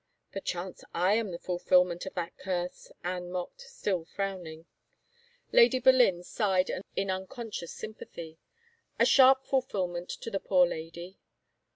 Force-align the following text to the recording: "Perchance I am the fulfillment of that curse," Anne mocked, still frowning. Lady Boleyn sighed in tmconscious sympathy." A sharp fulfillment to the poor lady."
"Perchance 0.33 0.83
I 0.95 1.13
am 1.13 1.29
the 1.29 1.37
fulfillment 1.37 2.07
of 2.07 2.15
that 2.15 2.35
curse," 2.39 2.91
Anne 3.03 3.29
mocked, 3.29 3.61
still 3.61 4.03
frowning. 4.03 4.65
Lady 5.51 5.77
Boleyn 5.77 6.23
sighed 6.23 6.71
in 6.71 6.81
tmconscious 7.09 7.69
sympathy." 7.69 8.39
A 8.99 9.05
sharp 9.05 9.45
fulfillment 9.45 10.09
to 10.09 10.31
the 10.31 10.39
poor 10.39 10.65
lady." 10.65 11.19